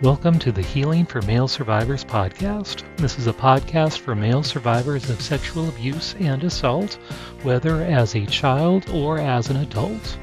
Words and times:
Welcome 0.00 0.38
to 0.38 0.52
the 0.52 0.62
Healing 0.62 1.06
for 1.06 1.22
Male 1.22 1.48
Survivors 1.48 2.04
podcast. 2.04 2.84
This 2.98 3.18
is 3.18 3.26
a 3.26 3.32
podcast 3.32 3.98
for 3.98 4.14
male 4.14 4.44
survivors 4.44 5.10
of 5.10 5.20
sexual 5.20 5.68
abuse 5.68 6.14
and 6.20 6.44
assault, 6.44 7.00
whether 7.42 7.82
as 7.82 8.14
a 8.14 8.24
child 8.26 8.88
or 8.90 9.18
as 9.18 9.50
an 9.50 9.56
adult. 9.56 10.16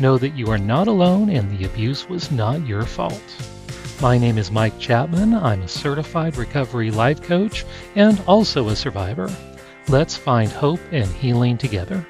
Know 0.00 0.18
that 0.18 0.36
you 0.36 0.50
are 0.50 0.58
not 0.58 0.88
alone 0.88 1.30
and 1.30 1.56
the 1.56 1.66
abuse 1.66 2.08
was 2.08 2.32
not 2.32 2.66
your 2.66 2.82
fault. 2.82 3.22
My 4.00 4.18
name 4.18 4.38
is 4.38 4.50
Mike 4.50 4.80
Chapman. 4.80 5.34
I'm 5.34 5.62
a 5.62 5.68
certified 5.68 6.36
recovery 6.36 6.90
life 6.90 7.22
coach 7.22 7.64
and 7.94 8.20
also 8.26 8.70
a 8.70 8.74
survivor. 8.76 9.30
Let's 9.86 10.16
find 10.16 10.50
hope 10.50 10.80
and 10.90 11.06
healing 11.06 11.58
together. 11.58 12.04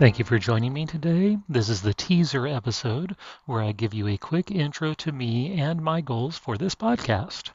Thank 0.00 0.18
you 0.18 0.24
for 0.24 0.38
joining 0.38 0.72
me 0.72 0.86
today. 0.86 1.36
This 1.46 1.68
is 1.68 1.82
the 1.82 1.92
teaser 1.92 2.46
episode 2.46 3.14
where 3.44 3.60
I 3.60 3.72
give 3.72 3.92
you 3.92 4.08
a 4.08 4.16
quick 4.16 4.50
intro 4.50 4.94
to 4.94 5.12
me 5.12 5.60
and 5.60 5.82
my 5.82 6.00
goals 6.00 6.38
for 6.38 6.56
this 6.56 6.74
podcast. 6.74 7.50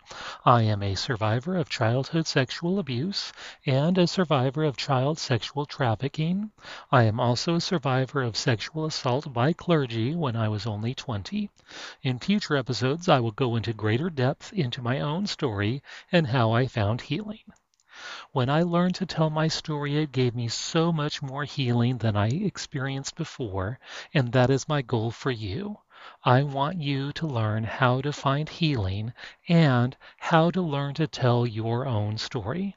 I 0.45 0.61
am 0.61 0.83
a 0.83 0.93
survivor 0.93 1.57
of 1.57 1.69
childhood 1.69 2.27
sexual 2.27 2.77
abuse 2.77 3.33
and 3.65 3.97
a 3.97 4.05
survivor 4.05 4.63
of 4.63 4.77
child 4.77 5.17
sexual 5.17 5.65
trafficking. 5.65 6.51
I 6.91 7.05
am 7.05 7.19
also 7.19 7.55
a 7.55 7.61
survivor 7.61 8.21
of 8.21 8.37
sexual 8.37 8.85
assault 8.85 9.33
by 9.33 9.51
clergy 9.51 10.15
when 10.15 10.35
I 10.35 10.47
was 10.47 10.67
only 10.67 10.93
20. 10.93 11.49
In 12.03 12.19
future 12.19 12.57
episodes, 12.57 13.09
I 13.09 13.21
will 13.21 13.31
go 13.31 13.55
into 13.55 13.73
greater 13.73 14.11
depth 14.11 14.53
into 14.53 14.83
my 14.83 14.99
own 14.99 15.25
story 15.25 15.81
and 16.11 16.27
how 16.27 16.51
I 16.51 16.67
found 16.67 17.01
healing. 17.01 17.41
When 18.35 18.49
I 18.49 18.63
learned 18.63 18.95
to 18.95 19.05
tell 19.05 19.29
my 19.29 19.47
story, 19.47 19.95
it 19.95 20.11
gave 20.11 20.35
me 20.35 20.49
so 20.49 20.91
much 20.91 21.21
more 21.21 21.45
healing 21.45 21.99
than 21.99 22.17
I 22.17 22.27
experienced 22.27 23.15
before, 23.15 23.79
and 24.13 24.33
that 24.33 24.49
is 24.49 24.67
my 24.67 24.81
goal 24.81 25.11
for 25.11 25.31
you. 25.31 25.77
I 26.21 26.43
want 26.43 26.81
you 26.81 27.13
to 27.13 27.27
learn 27.27 27.63
how 27.63 28.01
to 28.01 28.11
find 28.11 28.49
healing 28.49 29.13
and 29.47 29.95
how 30.17 30.51
to 30.51 30.61
learn 30.61 30.95
to 30.95 31.07
tell 31.07 31.47
your 31.47 31.87
own 31.87 32.17
story. 32.17 32.75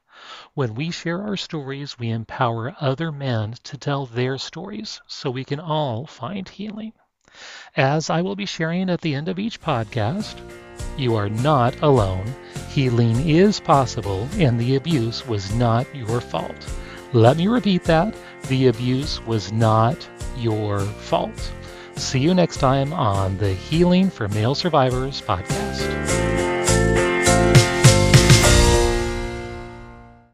When 0.54 0.76
we 0.76 0.92
share 0.92 1.24
our 1.24 1.36
stories, 1.36 1.98
we 1.98 2.10
empower 2.10 2.76
other 2.78 3.10
men 3.10 3.56
to 3.64 3.76
tell 3.76 4.06
their 4.06 4.38
stories 4.38 5.00
so 5.08 5.28
we 5.28 5.42
can 5.42 5.58
all 5.58 6.06
find 6.06 6.48
healing. 6.48 6.92
As 7.76 8.10
I 8.10 8.22
will 8.22 8.36
be 8.36 8.46
sharing 8.46 8.88
at 8.88 9.00
the 9.00 9.16
end 9.16 9.26
of 9.26 9.40
each 9.40 9.60
podcast, 9.60 10.36
you 10.96 11.16
are 11.16 11.28
not 11.28 11.82
alone. 11.82 12.32
Healing 12.78 13.28
is 13.28 13.58
possible, 13.58 14.28
and 14.38 14.56
the 14.56 14.76
abuse 14.76 15.26
was 15.26 15.52
not 15.56 15.92
your 15.92 16.20
fault. 16.20 16.54
Let 17.12 17.36
me 17.36 17.48
repeat 17.48 17.82
that. 17.82 18.14
The 18.46 18.68
abuse 18.68 19.20
was 19.26 19.50
not 19.50 20.08
your 20.36 20.78
fault. 20.78 21.52
See 21.96 22.20
you 22.20 22.34
next 22.34 22.58
time 22.58 22.92
on 22.92 23.36
the 23.38 23.52
Healing 23.52 24.10
for 24.10 24.28
Male 24.28 24.54
Survivors 24.54 25.20
podcast. 25.20 26.27